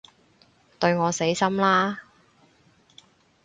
[0.79, 2.01] 對我死心啦